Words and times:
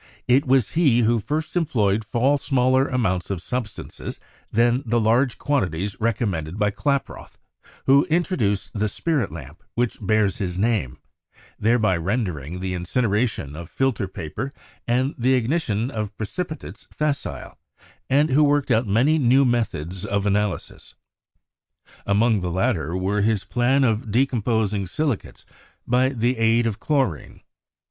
It 0.27 0.47
was 0.47 0.71
he 0.71 1.01
who 1.01 1.19
first 1.19 1.55
employed 1.55 2.03
far 2.03 2.39
smaller 2.39 2.87
amounts 2.87 3.29
of 3.29 3.39
substances 3.39 4.19
than 4.51 4.81
the 4.83 4.99
large 4.99 5.37
quantities 5.37 5.95
recom 5.97 6.29
mended 6.31 6.57
by 6.57 6.71
Klaproth, 6.71 7.37
who 7.85 8.05
introduced 8.05 8.71
the 8.73 8.89
spirit 8.89 9.31
lamp 9.31 9.61
which 9.75 9.99
bears 10.01 10.37
his 10.37 10.57
name, 10.57 10.97
thereby 11.59 11.97
rendering 11.97 12.61
the 12.61 12.73
incineration 12.73 13.55
of 13.55 13.69
fil 13.69 13.91
ter 13.93 14.07
paper 14.07 14.51
and 14.87 15.13
the 15.19 15.35
ignition 15.35 15.91
of 15.91 16.17
precipitates 16.17 16.87
facile, 16.91 17.59
and 18.09 18.31
who 18.31 18.43
worked 18.43 18.71
out 18.71 18.87
many 18.87 19.19
new 19.19 19.45
methods 19.45 20.03
of 20.03 20.25
analysis. 20.25 20.95
Among 22.07 22.39
the 22.39 22.49
latter 22.49 22.97
were 22.97 23.21
his 23.21 23.45
plan 23.45 23.83
of 23.83 24.09
decomposing 24.09 24.87
silicates 24.87 25.45
by 25.85 26.09
the 26.09 26.37
aid 26.39 26.65
of 26.65 26.79
chlorine. 26.79 27.41